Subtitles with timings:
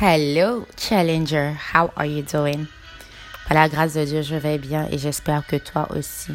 [0.00, 1.52] Hello, Challenger.
[1.72, 2.66] How are you doing?
[3.46, 6.32] Par la grâce de Dieu, je vais bien et j'espère que toi aussi.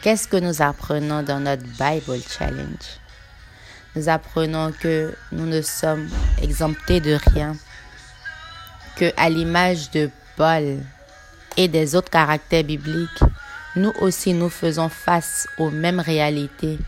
[0.00, 2.98] Qu'est-ce que nous apprenons dans notre Bible Challenge?
[3.94, 6.08] Nous apprenons que nous ne sommes
[6.40, 7.54] exemptés de rien,
[8.96, 10.78] que à l'image de Paul
[11.58, 13.22] et des autres caractères bibliques,
[13.76, 16.78] nous aussi nous faisons face aux mêmes réalités.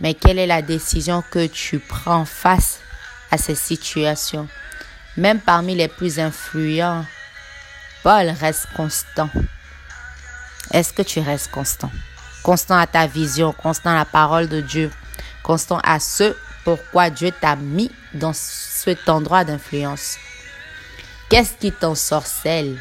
[0.00, 2.80] Mais quelle est la décision que tu prends face
[3.30, 4.48] à ces situations.
[5.16, 7.04] Même parmi les plus influents,
[8.02, 9.30] Paul reste constant.
[10.72, 11.90] Est-ce que tu restes constant?
[12.42, 14.90] Constant à ta vision, constant à la parole de Dieu,
[15.42, 20.16] constant à ce pourquoi Dieu t'a mis dans cet endroit d'influence.
[21.28, 22.78] Qu'est-ce qui t'ensorcelle?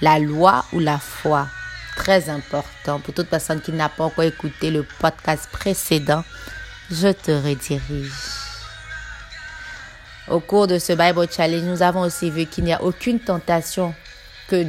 [0.00, 1.48] La loi ou la foi?
[1.96, 6.24] Très important pour toute personne qui n'a pas encore écouté le podcast précédent,
[6.90, 8.47] je te redirige.
[10.30, 13.94] Au cours de ce Bible Challenge, nous avons aussi vu qu'il n'y a aucune tentation
[14.48, 14.66] que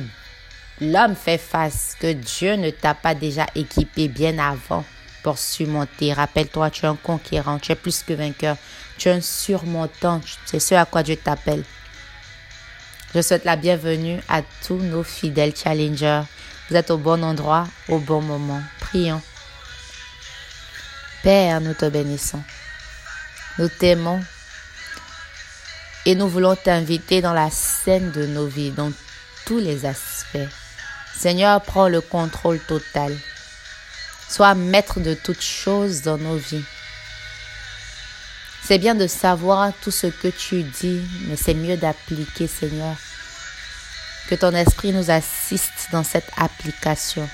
[0.80, 4.86] l'homme fait face, que Dieu ne t'a pas déjà équipé bien avant
[5.22, 6.14] pour surmonter.
[6.14, 8.56] Rappelle-toi, tu es un conquérant, tu es plus que vainqueur,
[8.98, 11.66] tu es un surmontant, c'est ce à quoi Dieu t'appelle.
[13.14, 16.22] Je souhaite la bienvenue à tous nos fidèles challengers.
[16.70, 18.62] Vous êtes au bon endroit, au bon moment.
[18.80, 19.22] Prions.
[21.22, 22.42] Père, nous te bénissons.
[23.58, 24.22] Nous t'aimons
[26.06, 28.92] et nous voulons t'inviter dans la scène de nos vies, dans
[29.46, 30.38] tous les aspects.
[31.16, 33.16] Seigneur, prends le contrôle total.
[34.30, 36.64] Sois maître de toutes choses dans nos vies.
[38.64, 42.96] C'est bien de savoir tout ce que tu dis, mais c'est mieux d'appliquer, Seigneur.
[44.30, 47.28] Que ton esprit nous assiste dans cette application.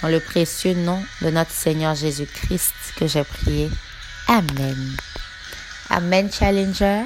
[0.00, 3.70] Dans le précieux nom de notre Seigneur Jésus-Christ que j'ai prié.
[4.26, 4.96] Amen.
[5.90, 7.04] Amen, Challenger.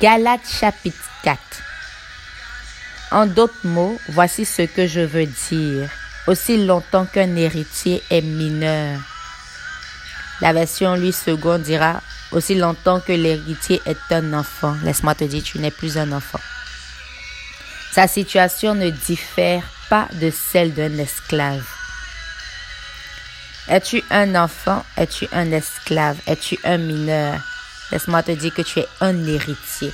[0.00, 1.38] Galates chapitre 4.
[3.10, 5.90] En d'autres mots, voici ce que je veux dire.
[6.26, 8.98] Aussi longtemps qu'un héritier est mineur.
[10.40, 12.00] La version lui seconde dira
[12.32, 14.74] aussi longtemps que l'héritier est un enfant.
[14.84, 16.40] Laisse-moi te dire, tu n'es plus un enfant.
[17.92, 21.66] Sa situation ne diffère pas de celle d'un esclave.
[23.68, 24.82] Es-tu un enfant?
[24.96, 26.16] Es-tu un esclave?
[26.26, 27.49] Es-tu un mineur?
[27.92, 29.92] Laisse-moi te dire que tu es un héritier.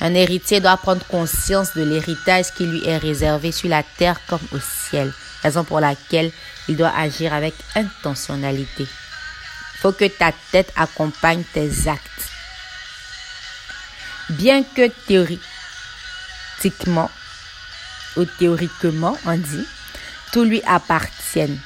[0.00, 4.40] Un héritier doit prendre conscience de l'héritage qui lui est réservé sur la terre comme
[4.50, 5.12] au ciel,
[5.42, 6.32] raison pour laquelle
[6.68, 8.82] il doit agir avec intentionnalité.
[8.82, 12.02] Il faut que ta tête accompagne tes actes.
[14.30, 17.10] Bien que théoriquement
[18.16, 19.66] ou théoriquement, on dit,
[20.32, 21.58] tout lui appartienne.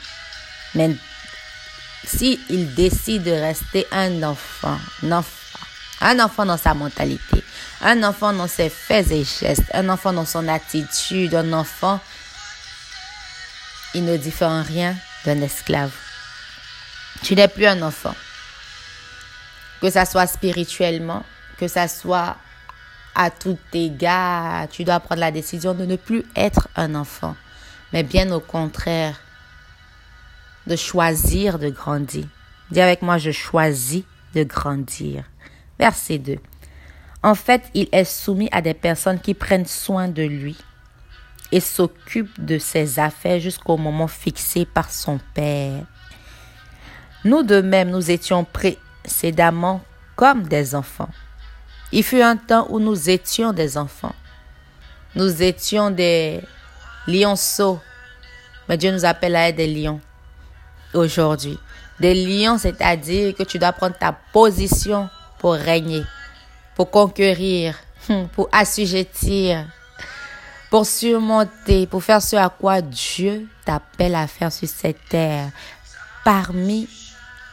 [0.75, 0.97] Mais
[2.05, 5.46] si il décide de rester un enfant, un enfant
[6.01, 7.43] un enfant dans sa mentalité,
[7.81, 12.01] un enfant dans ses faits et gestes, un enfant dans son attitude, un enfant,
[13.95, 15.93] il ne diffère en rien d'un esclave.
[17.23, 18.15] Tu n'es plus un enfant.
[19.81, 21.25] Que ça soit spirituellement,
[21.59, 22.37] que ça soit
[23.15, 27.34] à tout égard, tu dois prendre la décision de ne plus être un enfant,
[27.93, 29.19] mais bien au contraire,
[30.67, 32.27] de choisir de grandir.
[32.71, 34.03] Dis avec moi, je choisis
[34.34, 35.25] de grandir.
[35.79, 36.39] Verset 2.
[37.23, 40.57] En fait, il est soumis à des personnes qui prennent soin de lui
[41.53, 45.85] et s'occupent de ses affaires jusqu'au moment fixé par son Père.
[47.25, 49.83] Nous de même, nous étions précédemment
[50.15, 51.11] comme des enfants.
[51.93, 54.15] Il fut un temps où nous étions des enfants.
[55.15, 56.41] Nous étions des
[57.07, 57.81] lionceaux.
[58.69, 60.01] Mais Dieu nous appelle à être des lions
[60.95, 61.59] aujourd'hui.
[62.01, 65.09] Des lions, c'est-à-dire que tu dois prendre ta position
[65.39, 66.03] pour régner,
[66.75, 67.79] pour conquérir,
[68.33, 69.67] pour assujettir,
[70.71, 75.51] pour surmonter, pour faire ce à quoi Dieu t'appelle à faire sur cette terre
[76.25, 76.89] parmi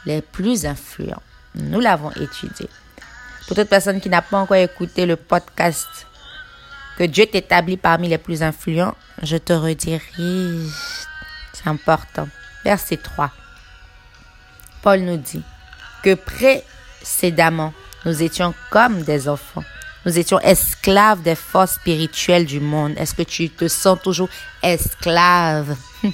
[0.06, 1.22] les plus influents.
[1.54, 2.68] Nous l'avons étudié.
[3.46, 5.88] Pour toute personne qui n'a pas encore écouté le podcast
[6.96, 10.72] que Dieu t'établit parmi les plus influents, je te redirige.
[11.52, 12.28] C'est important.
[12.64, 13.30] Verset 3.
[14.82, 15.42] Paul nous dit
[16.02, 17.72] que précédemment,
[18.04, 19.64] nous étions comme des enfants.
[20.06, 22.92] Nous étions esclaves des forces spirituelles du monde.
[22.98, 24.28] Est-ce que tu te sens toujours
[24.62, 25.76] esclave,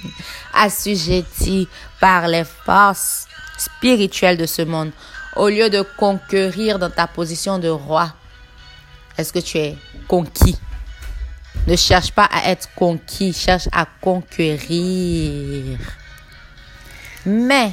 [0.55, 3.27] assujetti par les forces
[3.59, 4.93] spirituelles de ce monde,
[5.35, 8.13] au lieu de conquérir dans ta position de roi?
[9.19, 9.77] Est-ce que tu es
[10.07, 10.57] conquis?
[11.67, 15.79] Ne cherche pas à être conquis, cherche à conquérir.
[17.27, 17.73] Mais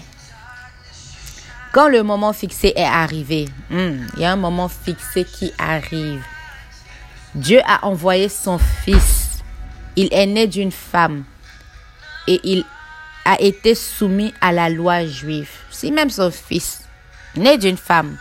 [1.77, 6.23] Quand le moment fixé est arrivé, hmm, il y a un moment fixé qui arrive.
[7.35, 9.43] Dieu a envoyé son fils.
[9.95, 11.23] Il est né d'une femme
[12.27, 12.65] et il
[13.25, 15.51] a été soumis à la loi juive.
[15.69, 16.81] Si même son fils,
[17.35, 18.17] né d'une femme,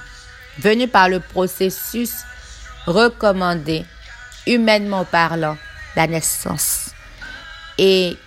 [0.59, 2.13] venu par le processus
[2.87, 3.87] recommandé,
[4.47, 5.57] humainement parlant,
[5.97, 6.91] la naissance,
[7.79, 8.19] et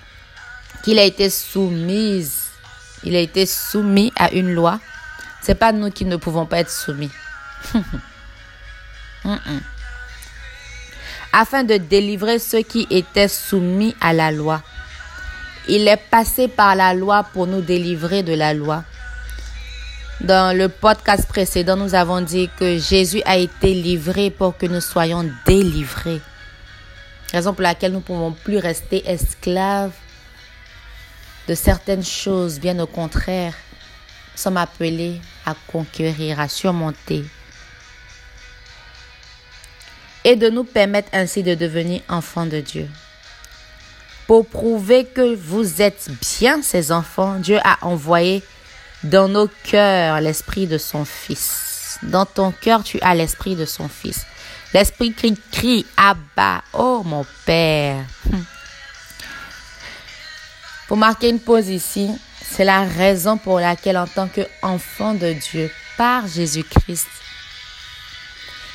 [0.83, 2.45] qu'il a été soumise,
[3.03, 4.79] il a été soumis à une loi,
[5.41, 7.11] c'est pas nous qui ne pouvons pas être soumis.
[11.33, 14.61] Afin de délivrer ceux qui étaient soumis à la loi.
[15.67, 18.83] Il est passé par la loi pour nous délivrer de la loi.
[20.21, 24.81] Dans le podcast précédent, nous avons dit que Jésus a été livré pour que nous
[24.81, 26.21] soyons délivrés.
[27.31, 29.93] Raison pour laquelle nous ne pouvons plus rester esclaves
[31.47, 32.59] de certaines choses.
[32.59, 33.53] Bien au contraire,
[34.39, 37.25] sommes appelés à conquérir, à surmonter.
[40.23, 42.89] Et de nous permettre ainsi de devenir enfants de Dieu.
[44.27, 48.43] Pour prouver que vous êtes bien ces enfants, Dieu a envoyé
[49.03, 51.97] dans nos cœurs l'esprit de son Fils.
[52.03, 54.25] Dans ton cœur, tu as l'esprit de son Fils.
[54.73, 58.03] L'esprit qui crie Abba, oh mon Père.
[60.87, 62.09] Pour marquer une pause ici,
[62.49, 67.07] c'est la raison pour laquelle en tant qu'enfant de Dieu, par Jésus-Christ,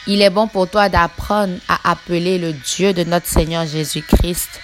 [0.07, 4.61] il est bon pour toi d'apprendre à appeler le Dieu de notre Seigneur Jésus-Christ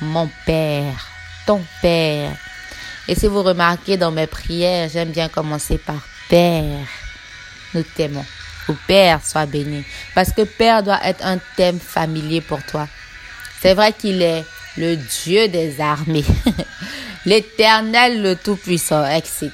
[0.00, 1.08] mon Père,
[1.46, 2.36] ton Père.
[3.08, 6.86] Et si vous remarquez dans mes prières, j'aime bien commencer par Père.
[7.74, 8.24] Nous t'aimons.
[8.68, 9.84] Ou Père, sois béni.
[10.14, 12.88] Parce que Père doit être un thème familier pour toi.
[13.60, 14.44] C'est vrai qu'il est
[14.76, 16.24] le Dieu des armées,
[17.26, 19.50] l'Éternel, le Tout-Puissant, etc.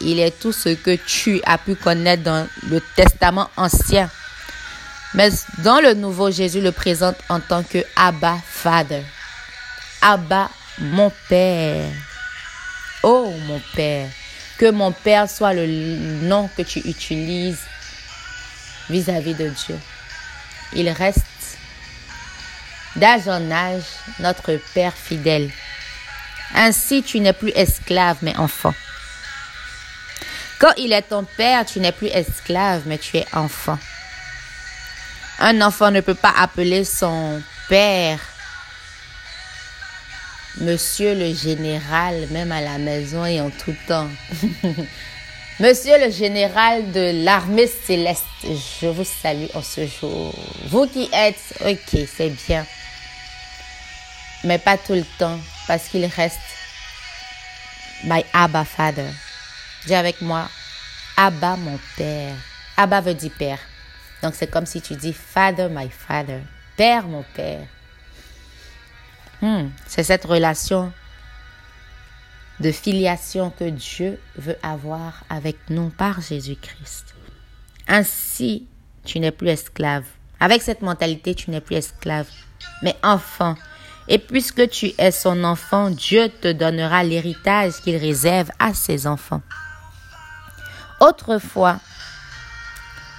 [0.00, 4.10] Il est tout ce que tu as pu connaître dans le Testament ancien.
[5.14, 9.02] Mais dans le Nouveau, Jésus le présente en tant que Abba Father.
[10.00, 11.90] Abba, mon Père.
[13.02, 14.08] Oh mon Père,
[14.58, 17.58] que mon Père soit le nom que tu utilises
[18.88, 19.76] vis-à-vis de Dieu.
[20.74, 21.58] Il reste
[22.96, 23.82] d'âge en âge
[24.20, 25.50] notre Père fidèle.
[26.54, 28.74] Ainsi, tu n'es plus esclave, mais enfant.
[30.58, 33.78] Quand il est ton Père, tu n'es plus esclave, mais tu es enfant.
[35.38, 38.18] Un enfant ne peut pas appeler son Père
[40.60, 44.08] Monsieur le général, même à la maison et en tout temps.
[45.60, 50.34] Monsieur le général de l'armée céleste, je vous salue en ce jour.
[50.66, 52.66] Vous qui êtes, ok, c'est bien.
[54.44, 56.40] Mais pas tout le temps, parce qu'il reste
[58.04, 59.10] my Abba Father.
[59.86, 60.48] Dis avec moi,
[61.16, 62.34] Abba mon père.
[62.76, 63.58] Abba veut dire père.
[64.22, 66.40] Donc c'est comme si tu dis Father my Father.
[66.76, 67.66] Père mon père.
[69.40, 70.92] Hmm, c'est cette relation
[72.60, 77.14] de filiation que Dieu veut avoir avec nous par Jésus-Christ.
[77.88, 78.66] Ainsi,
[79.04, 80.04] tu n'es plus esclave.
[80.38, 82.28] Avec cette mentalité, tu n'es plus esclave,
[82.82, 83.56] mais enfant.
[84.08, 89.42] Et puisque tu es son enfant, Dieu te donnera l'héritage qu'il réserve à ses enfants.
[91.00, 91.78] Autrefois,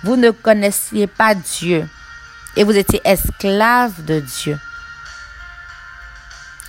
[0.04, 1.88] vous ne connaissiez pas Dieu
[2.56, 4.60] et vous étiez esclave de Dieu.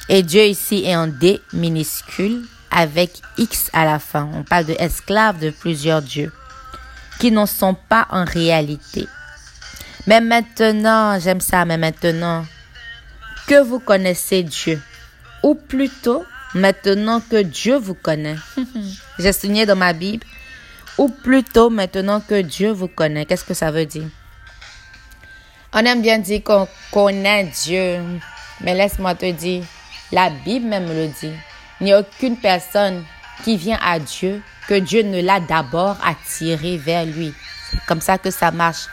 [0.08, 4.28] Et Dieu ici est en D minuscule avec X à la fin.
[4.34, 6.32] On parle de esclaves de plusieurs dieux
[7.18, 9.08] qui n'en sont pas en réalité.
[10.06, 12.44] Mais maintenant, j'aime ça, mais maintenant
[13.46, 14.80] que vous connaissez Dieu,
[15.42, 16.24] ou plutôt
[16.54, 18.36] maintenant que Dieu vous connaît.
[19.18, 20.26] J'ai signé dans ma Bible,
[20.98, 23.26] ou plutôt maintenant que Dieu vous connaît.
[23.26, 24.08] Qu'est-ce que ça veut dire?
[25.72, 28.00] On aime bien dire qu'on connaît Dieu,
[28.60, 29.64] mais laisse-moi te dire,
[30.12, 31.34] la Bible même le dit.
[31.80, 33.04] Il n'y a aucune personne
[33.42, 37.34] qui vient à Dieu que Dieu ne l'a d'abord attiré vers lui.
[37.70, 38.86] C'est comme ça que ça marche.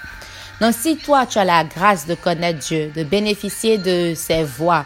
[0.61, 4.85] Donc si toi, tu as la grâce de connaître Dieu, de bénéficier de ses voix,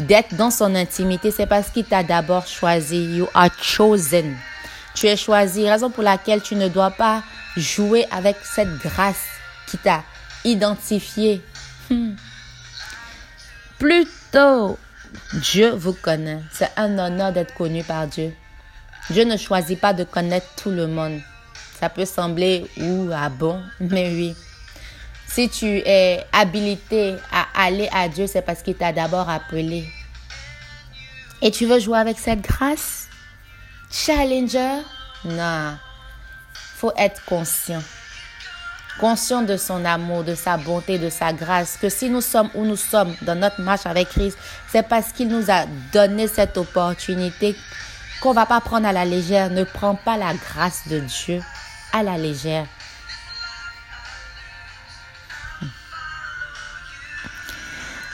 [0.00, 3.18] d'être dans son intimité, c'est parce qu'il t'a d'abord choisi.
[3.18, 4.36] You are chosen.
[4.96, 7.22] Tu es choisi, raison pour laquelle tu ne dois pas
[7.56, 9.24] jouer avec cette grâce
[9.68, 10.02] qui t'a
[10.44, 11.40] identifié.
[11.88, 12.14] Hmm.
[13.78, 14.76] Plutôt
[15.34, 16.40] Dieu vous connaît.
[16.50, 18.34] C'est un honneur d'être connu par Dieu.
[19.10, 21.20] Dieu ne choisit pas de connaître tout le monde.
[21.78, 24.34] Ça peut sembler ou à bon, mais oui.
[25.32, 29.88] Si tu es habilité à aller à Dieu, c'est parce qu'il t'a d'abord appelé.
[31.40, 33.08] Et tu veux jouer avec cette grâce?
[33.90, 34.82] Challenger?
[35.24, 35.78] Non.
[36.76, 37.82] faut être conscient.
[39.00, 41.78] Conscient de son amour, de sa bonté, de sa grâce.
[41.80, 44.36] Que si nous sommes où nous sommes dans notre marche avec Christ,
[44.68, 47.56] c'est parce qu'il nous a donné cette opportunité
[48.20, 49.48] qu'on va pas prendre à la légère.
[49.48, 51.40] Ne prends pas la grâce de Dieu
[51.94, 52.66] à la légère.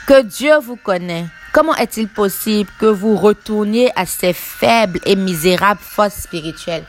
[0.08, 1.26] Que Dieu vous connaît.
[1.52, 6.86] Comment est-il possible que vous retourniez à ces faibles et misérables forces spirituelles?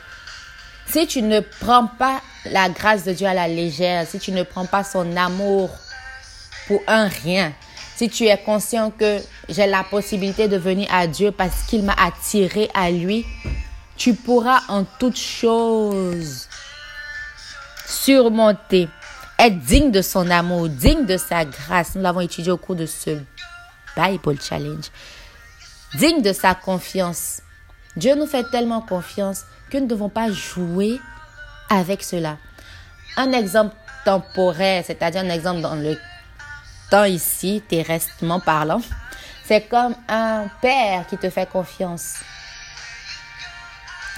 [0.87, 4.43] Si tu ne prends pas la grâce de Dieu à la légère, si tu ne
[4.43, 5.69] prends pas son amour
[6.69, 7.51] pour un rien,
[7.97, 11.95] si tu es conscient que j'ai la possibilité de venir à Dieu parce qu'il m'a
[12.01, 13.25] attiré à lui,
[13.97, 16.47] tu pourras en toutes choses
[17.85, 18.87] surmonter
[19.39, 21.95] être digne de son amour, digne de sa grâce.
[21.95, 23.21] Nous l'avons étudié au cours de ce
[23.95, 24.85] Bible Challenge.
[25.95, 27.41] Digne de sa confiance.
[27.95, 30.99] Dieu nous fait tellement confiance que nous ne devons pas jouer
[31.69, 32.37] avec cela.
[33.15, 35.97] Un exemple temporaire, c'est-à-dire un exemple dans le
[36.91, 38.81] temps ici, terrestrement parlant,
[39.45, 42.15] c'est comme un père qui te fait confiance.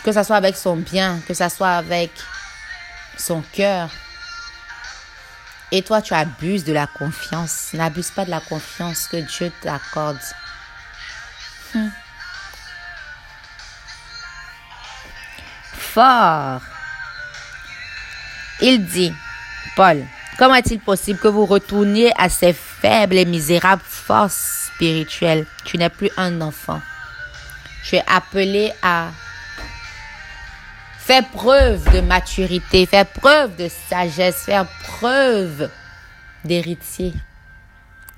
[0.03, 2.11] Que ce soit avec son bien, que ce soit avec
[3.17, 3.89] son cœur,
[5.71, 7.69] et toi, tu abuses de la confiance.
[7.73, 10.19] N'abuse pas de la confiance que Dieu t'accorde.
[11.73, 11.89] Hmm.
[15.73, 16.61] Fort.
[18.59, 19.13] Il dit,
[19.75, 20.05] Paul,
[20.37, 25.45] comment est-il possible que vous retourniez à ces faibles et misérables forces spirituelles?
[25.63, 26.81] Tu n'es plus un enfant.
[27.83, 29.07] Tu es appelé à
[31.11, 35.69] Fais preuve de maturité, fais preuve de sagesse, fais preuve
[36.45, 37.11] d'héritier.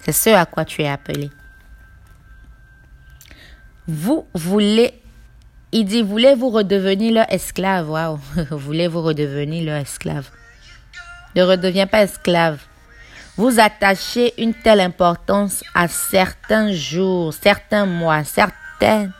[0.01, 1.31] C'est ce à quoi tu es appelé.
[3.87, 4.93] Vous voulez,
[5.71, 7.89] il dit, voulez-vous redevenir leur esclave?
[7.89, 8.19] Waouh,
[8.51, 10.29] voulez-vous redevenir leur esclave?
[11.35, 12.59] Ne redeviens pas esclave.
[13.37, 19.13] Vous attachez une telle importance à certains jours, certains mois, certaines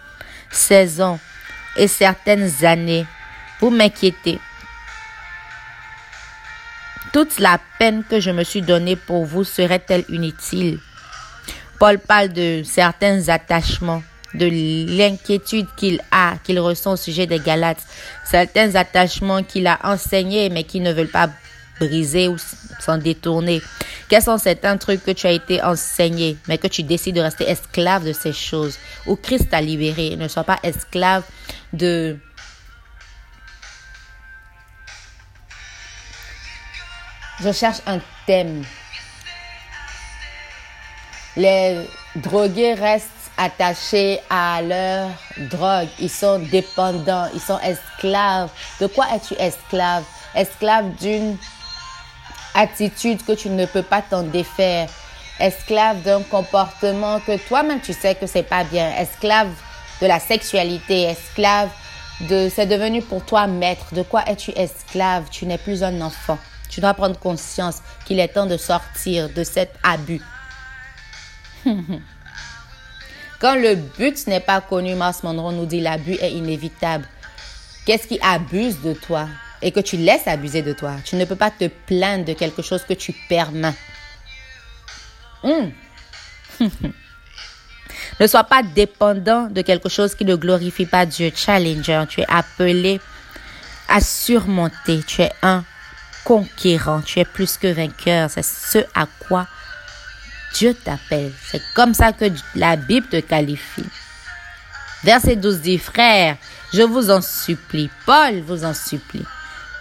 [0.51, 1.19] saisons
[1.75, 3.07] et certaines années
[3.59, 4.39] vous m'inquiétez.
[7.13, 10.79] Toute la peine que je me suis donnée pour vous serait-elle inutile?
[11.79, 14.01] Paul parle de certains attachements,
[14.33, 17.83] de l'inquiétude qu'il a, qu'il ressent au sujet des Galates,
[18.25, 21.29] certains attachements qu'il a enseignés mais qui ne veulent pas
[21.79, 22.37] briser ou
[22.79, 23.61] s'en détourner.
[24.09, 27.49] Quels sont certains trucs que tu as été enseigné mais que tu décides de rester
[27.49, 28.77] esclave de ces choses?
[29.05, 30.15] Où Christ t'a libéré.
[30.15, 31.23] Ne sois pas esclave
[31.73, 32.17] de
[37.41, 38.63] Je cherche un thème.
[41.35, 45.09] Les drogués restent attachés à leur
[45.49, 45.87] drogue.
[45.99, 47.27] Ils sont dépendants.
[47.33, 48.49] Ils sont esclaves.
[48.79, 50.03] De quoi es-tu esclave?
[50.35, 51.37] Esclave d'une
[52.53, 54.87] attitude que tu ne peux pas t'en défaire.
[55.39, 58.95] Esclave d'un comportement que toi-même tu sais que c'est pas bien.
[58.95, 59.49] Esclave
[60.01, 61.03] de la sexualité.
[61.03, 61.69] Esclave
[62.21, 63.93] de, c'est devenu pour toi maître.
[63.93, 65.25] De quoi es-tu esclave?
[65.31, 66.37] Tu n'es plus un enfant.
[66.73, 70.21] Tu dois prendre conscience qu'il est temps de sortir de cet abus.
[73.39, 77.07] Quand le but n'est pas connu, Mars Monroe nous dit l'abus est inévitable.
[77.85, 79.27] Qu'est-ce qui abuse de toi
[79.61, 80.95] et que tu laisses abuser de toi?
[81.05, 83.75] Tu ne peux pas te plaindre de quelque chose que tu permets.
[85.43, 85.69] Hmm.
[88.19, 91.31] ne sois pas dépendant de quelque chose qui ne glorifie pas Dieu.
[91.35, 92.99] Challenger, tu es appelé
[93.87, 95.03] à surmonter.
[95.03, 95.63] Tu es un
[96.23, 98.29] conquérant, tu es plus que vainqueur.
[98.29, 99.47] C'est ce à quoi
[100.53, 101.31] Dieu t'appelle.
[101.45, 102.25] C'est comme ça que
[102.55, 103.85] la Bible te qualifie.
[105.03, 106.37] Verset 12 dit, frère,
[106.73, 109.25] je vous en supplie, Paul vous en supplie,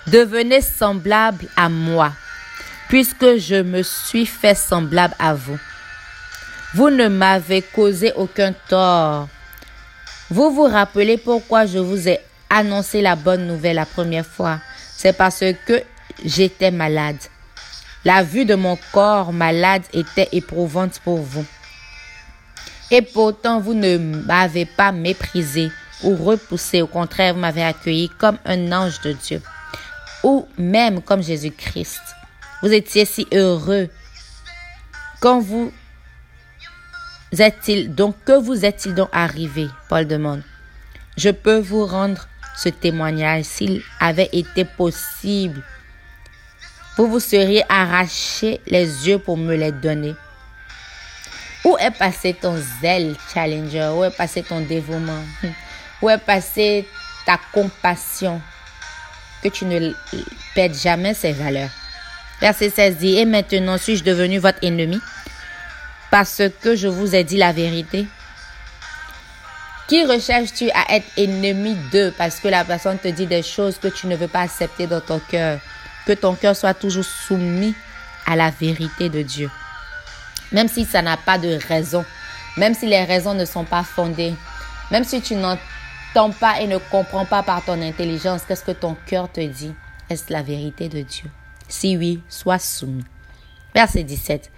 [0.08, 2.12] devenez semblable à moi,
[2.88, 5.58] puisque je me suis fait semblable à vous.
[6.75, 9.28] Vous ne m'avez causé aucun tort.
[10.28, 12.18] Vous vous rappelez pourquoi je vous ai
[12.50, 14.58] annoncé la bonne nouvelle la première fois.
[14.96, 15.82] C'est parce que
[16.25, 17.19] j'étais malade.
[18.04, 21.47] La vue de mon corps malade était éprouvante pour vous.
[22.90, 25.71] Et pourtant, vous ne m'avez pas méprisé
[26.02, 26.83] ou repoussé.
[26.83, 29.40] Au contraire, vous m'avez accueilli comme un ange de Dieu.
[30.23, 32.02] Ou même comme Jésus-Christ.
[32.62, 33.88] Vous étiez si heureux.
[35.21, 35.73] Quand vous
[37.38, 39.69] est-il donc, que vous est-il donc arrivé?
[39.88, 40.42] Paul demande.
[41.16, 42.26] Je peux vous rendre
[42.57, 45.62] ce témoignage s'il avait été possible
[46.96, 50.14] vous vous seriez arraché les yeux pour me les donner.
[51.64, 53.92] Où est passé ton zèle, Challenger?
[53.94, 55.22] Où est passé ton dévouement?
[56.02, 56.87] Où est passé
[57.25, 58.40] ta compassion?
[59.42, 59.92] que tu ne
[60.54, 61.70] perdes jamais ses valeurs.
[62.40, 65.00] Verset 16 dit, Et maintenant suis-je devenu votre ennemi?
[66.11, 68.06] Parce que je vous ai dit la vérité
[69.88, 72.12] Qui recherches-tu à être ennemi d'eux?
[72.16, 75.00] Parce que la personne te dit des choses que tu ne veux pas accepter dans
[75.00, 75.58] ton cœur
[76.06, 77.75] Que ton cœur soit toujours soumis
[78.26, 79.50] à la vérité de Dieu.
[80.52, 82.04] Même si ça n'a pas de raison,
[82.56, 84.35] même si les raisons ne sont pas fondées,
[84.90, 88.97] même si tu n'entends pas et ne comprends pas par ton intelligence, qu'est-ce que ton
[89.06, 89.73] cœur te dit?
[90.11, 91.30] Est-ce la vérité de Dieu?
[91.68, 93.04] Si oui, sois soumis.
[93.75, 94.50] Verset 17.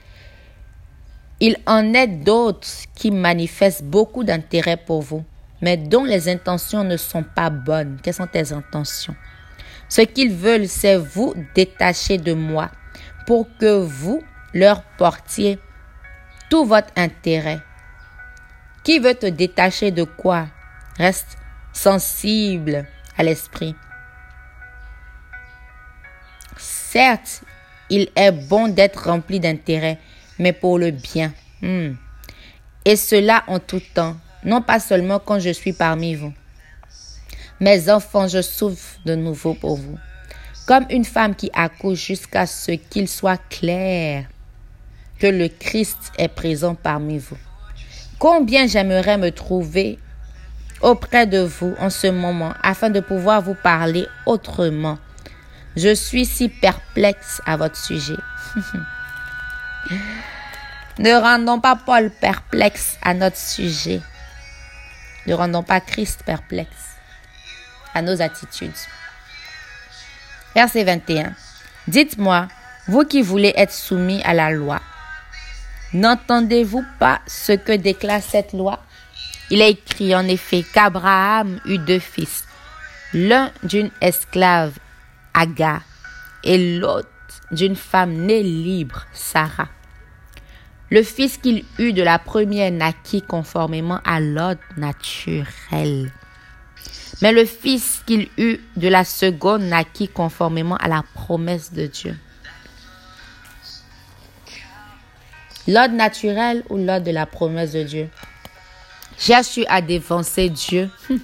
[1.40, 5.24] Il en est d'autres qui manifestent beaucoup d'intérêt pour vous,
[5.60, 7.98] mais dont les intentions ne sont pas bonnes.
[8.02, 9.14] Quelles sont tes intentions?
[9.88, 12.70] Ce qu'ils veulent, c'est vous détacher de moi
[13.26, 14.22] pour que vous
[14.52, 15.58] leur portiez
[16.50, 17.60] tout votre intérêt.
[18.82, 20.46] Qui veut te détacher de quoi?
[20.98, 21.38] Reste
[21.72, 22.86] sensible
[23.16, 23.74] à l'esprit.
[26.56, 27.42] Certes,
[27.90, 29.98] il est bon d'être rempli d'intérêt,
[30.38, 31.32] mais pour le bien.
[31.60, 31.94] Hmm.
[32.84, 36.32] Et cela en tout temps, non pas seulement quand je suis parmi vous.
[37.60, 39.96] Mes enfants, je souffre de nouveau pour vous,
[40.66, 44.24] comme une femme qui accouche jusqu'à ce qu'il soit clair
[45.20, 47.38] que le Christ est présent parmi vous.
[48.18, 50.00] Combien j'aimerais me trouver
[50.80, 54.98] auprès de vous en ce moment afin de pouvoir vous parler autrement.
[55.76, 58.16] Je suis si perplexe à votre sujet.
[60.98, 64.00] ne rendons pas Paul perplexe à notre sujet.
[65.28, 66.93] Ne rendons pas Christ perplexe
[68.02, 68.72] nos attitudes.
[70.54, 71.34] Verset 21.
[71.88, 72.48] Dites-moi,
[72.86, 74.80] vous qui voulez être soumis à la loi,
[75.94, 78.82] N'entendez-vous pas ce que déclare cette loi?
[79.48, 82.44] Il est écrit en effet qu'Abraham eut deux fils,
[83.12, 84.72] l'un d'une esclave,
[85.34, 85.82] Aga,
[86.42, 87.08] et l'autre
[87.52, 89.68] d'une femme née libre, Sarah.
[90.90, 96.10] Le fils qu'il eut de la première naquit conformément à l'ordre naturel.
[97.22, 102.16] Mais le fils qu'il eut de la seconde naquit conformément à la promesse de Dieu.
[105.66, 108.08] L'ordre naturel ou l'ordre de la promesse de Dieu?
[109.18, 110.90] J'ai su à défoncer Dieu?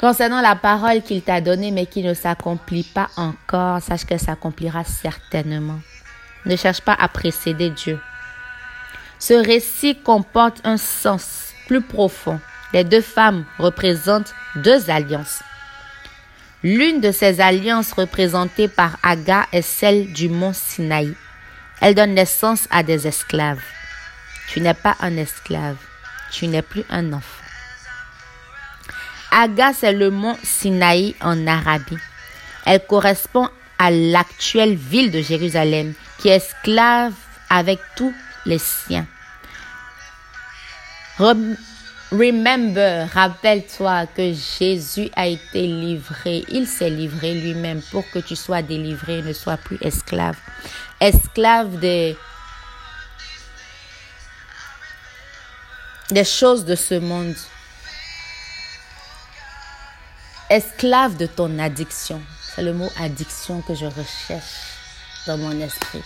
[0.00, 4.84] Concernant la parole qu'il t'a donnée mais qui ne s'accomplit pas encore, sache qu'elle s'accomplira
[4.84, 5.80] certainement.
[6.46, 8.00] Ne cherche pas à précéder Dieu.
[9.18, 12.40] Ce récit comporte un sens plus profond.
[12.72, 15.42] Les deux femmes représentent deux alliances.
[16.62, 21.14] L'une de ces alliances représentées par Aga est celle du mont Sinaï.
[21.80, 23.62] Elle donne naissance à des esclaves.
[24.48, 25.76] Tu n'es pas un esclave.
[26.32, 27.44] Tu n'es plus un enfant.
[29.30, 31.98] Aga, c'est le mont Sinaï en Arabie.
[32.66, 37.12] Elle correspond à l'actuelle ville de Jérusalem, qui est esclave
[37.48, 38.12] avec tous
[38.46, 39.06] les siens.
[42.10, 46.44] Remember, rappelle-toi que Jésus a été livré.
[46.48, 50.36] Il s'est livré lui-même pour que tu sois délivré et ne sois plus esclave
[51.00, 52.16] esclave des,
[56.10, 57.36] des choses de ce monde.
[60.50, 62.22] Esclave de ton addiction.
[62.54, 64.78] C'est le mot addiction que je recherche
[65.26, 66.02] dans mon esprit.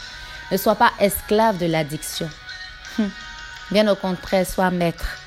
[0.51, 2.29] Ne sois pas esclave de l'addiction.
[2.99, 3.11] Hum.
[3.71, 5.22] Bien au contraire, sois maître.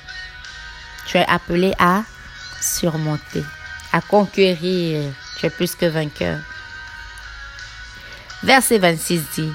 [1.06, 2.02] Tu es appelé à
[2.60, 3.44] surmonter,
[3.92, 5.12] à conquérir.
[5.38, 6.38] Tu es plus que vainqueur.
[8.42, 9.52] Verset 26 dit,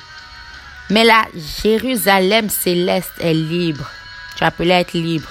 [0.90, 1.26] Mais la
[1.62, 3.90] Jérusalem céleste est libre.
[4.36, 5.30] Tu appelé à être libre.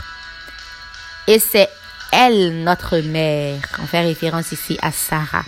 [1.26, 1.68] Et c'est
[2.12, 3.61] elle notre mère.
[3.83, 5.44] On fait référence ici à Sarah.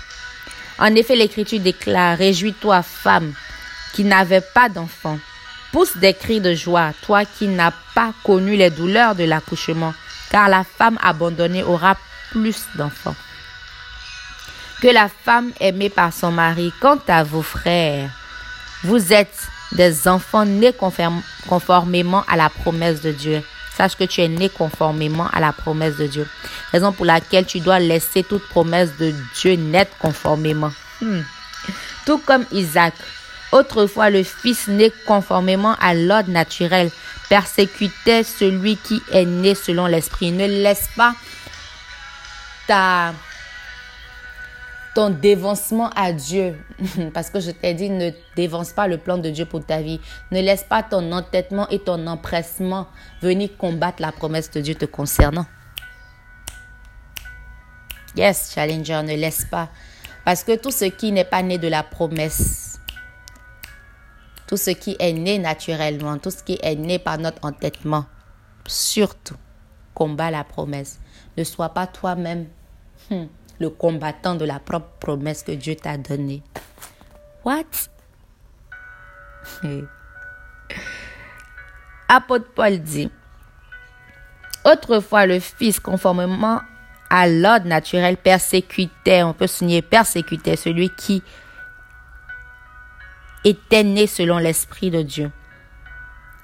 [0.78, 3.32] En effet, l'Écriture déclare, Réjouis-toi, femme
[3.92, 5.18] qui n'avait pas d'enfant.
[5.70, 9.94] Pousse des cris de joie, toi qui n'as pas connu les douleurs de l'accouchement,
[10.32, 11.96] car la femme abandonnée aura
[12.32, 13.14] plus d'enfants
[14.82, 16.72] que la femme aimée par son mari.
[16.80, 18.10] Quant à vos frères,
[18.82, 20.74] vous êtes des enfants nés
[21.46, 23.42] conformément à la promesse de Dieu.
[23.76, 26.28] Sache que tu es né conformément à la promesse de Dieu.
[26.72, 30.72] Raison pour laquelle tu dois laisser toute promesse de Dieu naître conformément.
[31.00, 31.20] Hmm.
[32.04, 32.92] Tout comme Isaac,
[33.52, 36.90] autrefois le fils né conformément à l'ordre naturel,
[37.28, 40.32] persécutait celui qui est né selon l'esprit.
[40.32, 41.14] Ne laisse pas
[42.66, 43.14] ta
[44.94, 46.58] ton dévancement à Dieu.
[47.14, 50.00] Parce que je t'ai dit, ne dévance pas le plan de Dieu pour ta vie.
[50.30, 52.88] Ne laisse pas ton entêtement et ton empressement
[53.20, 55.46] venir combattre la promesse de Dieu te concernant.
[58.16, 59.70] Yes, Challenger, ne laisse pas.
[60.24, 62.71] Parce que tout ce qui n'est pas né de la promesse,
[64.52, 68.04] tout ce qui est né naturellement, tout ce qui est né par notre entêtement,
[68.66, 69.38] surtout,
[69.94, 71.00] combat la promesse.
[71.38, 72.48] Ne sois pas toi-même
[73.10, 73.24] hmm,
[73.58, 76.42] le combattant de la propre promesse que Dieu t'a donnée.
[77.46, 77.64] What?
[82.10, 83.10] Apôtre Paul dit,
[84.66, 86.60] Autrefois, le Fils, conformément
[87.08, 91.22] à l'ordre naturel, persécutait, on peut signer persécutait celui qui
[93.44, 95.30] était né selon l'Esprit de Dieu.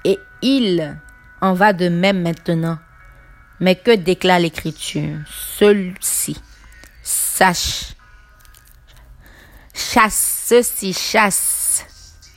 [0.04, 0.98] Et il
[1.40, 2.78] en va de même maintenant.
[3.60, 5.18] Mais que déclare l'Écriture?
[5.26, 6.40] Celui-ci
[7.02, 7.94] sache,
[9.74, 11.84] chasse, ceci chasse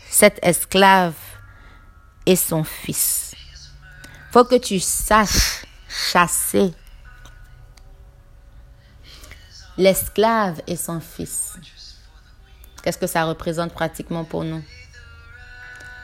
[0.09, 1.15] cet esclave
[2.25, 3.33] et son fils.
[4.31, 6.73] Faut que tu saches chasser
[9.77, 11.57] l'esclave et son fils.
[12.81, 14.63] Qu'est-ce que ça représente pratiquement pour nous?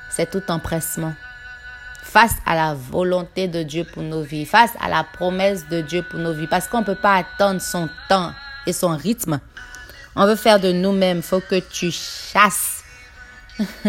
[0.09, 1.13] C'est tout empressement.
[2.03, 6.03] Face à la volonté de Dieu pour nos vies, face à la promesse de Dieu
[6.03, 8.31] pour nos vies, parce qu'on ne peut pas attendre son temps
[8.65, 9.39] et son rythme.
[10.15, 11.21] On veut faire de nous-mêmes.
[11.21, 12.83] Faut que tu chasses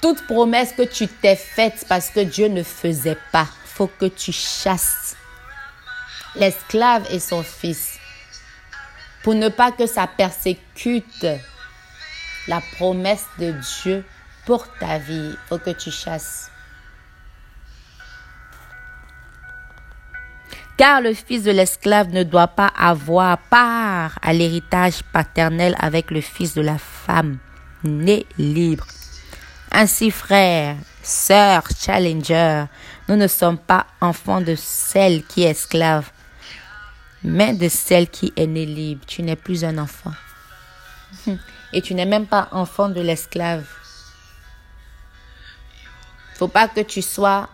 [0.00, 3.46] toute promesse que tu t'es faite parce que Dieu ne faisait pas.
[3.64, 5.16] Faut que tu chasses
[6.34, 7.99] l'esclave et son fils
[9.22, 11.26] pour ne pas que ça persécute
[12.48, 14.04] la promesse de Dieu
[14.46, 15.34] pour ta vie.
[15.48, 16.50] Faut que tu chasses.
[20.76, 26.22] Car le fils de l'esclave ne doit pas avoir part à l'héritage paternel avec le
[26.22, 27.36] fils de la femme,
[27.84, 28.86] né libre.
[29.72, 32.64] Ainsi, frères, sœurs, challenger,
[33.08, 35.52] nous ne sommes pas enfants de celle qui est
[37.22, 39.04] mais de celle qui est née libre.
[39.06, 40.12] Tu n'es plus un enfant.
[41.72, 43.64] Et tu n'es même pas enfant de l'esclave.
[46.34, 47.48] Faut pas que tu sois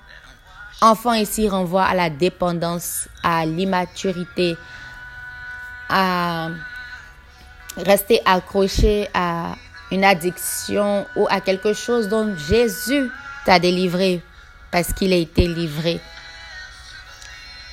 [0.80, 4.56] enfant ici renvoie à la dépendance, à l'immaturité,
[5.88, 6.50] à
[7.76, 9.54] rester accroché à
[9.90, 13.10] une addiction ou à quelque chose dont Jésus
[13.44, 14.22] t'a délivré
[14.70, 16.00] parce qu'il a été livré.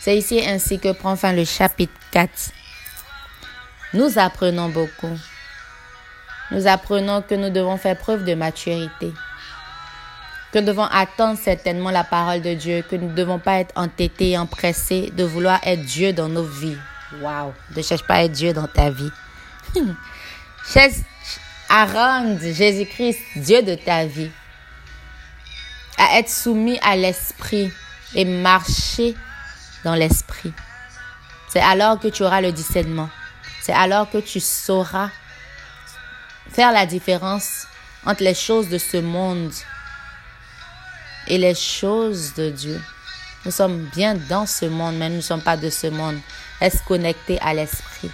[0.03, 2.29] C'est ici ainsi que prend fin le chapitre 4.
[3.93, 5.17] Nous apprenons beaucoup.
[6.51, 9.13] Nous apprenons que nous devons faire preuve de maturité.
[10.51, 12.83] Que nous devons attendre certainement la parole de Dieu.
[12.89, 16.43] Que nous ne devons pas être entêtés et empressés de vouloir être Dieu dans nos
[16.43, 16.77] vies.
[17.21, 17.53] Waouh!
[17.73, 19.11] Ne cherche pas à être Dieu dans ta vie.
[20.73, 20.95] cherche
[21.69, 24.31] à rendre Jésus-Christ Dieu de ta vie.
[25.97, 27.71] À être soumis à l'esprit
[28.15, 29.15] et marcher
[29.83, 30.53] dans l'esprit.
[31.49, 33.09] C'est alors que tu auras le discernement.
[33.61, 35.09] C'est alors que tu sauras
[36.51, 37.67] faire la différence
[38.05, 39.53] entre les choses de ce monde
[41.27, 42.81] et les choses de Dieu.
[43.45, 46.17] Nous sommes bien dans ce monde, mais nous ne sommes pas de ce monde.
[46.59, 48.11] Reste connecté à l'esprit.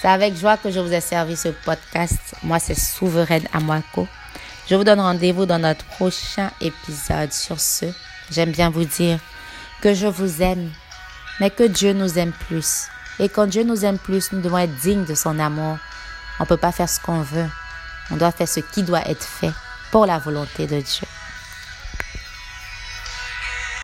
[0.00, 2.34] C'est avec joie que je vous ai servi ce podcast.
[2.42, 4.06] Moi, c'est Souveraine Amwako.
[4.68, 7.32] Je vous donne rendez-vous dans notre prochain épisode.
[7.32, 7.86] Sur ce,
[8.30, 9.18] j'aime bien vous dire
[9.80, 10.70] que je vous aime,
[11.40, 12.88] mais que Dieu nous aime plus.
[13.20, 15.78] Et quand Dieu nous aime plus, nous devons être dignes de son amour.
[16.38, 17.48] On ne peut pas faire ce qu'on veut.
[18.10, 19.52] On doit faire ce qui doit être fait
[19.90, 21.06] pour la volonté de Dieu.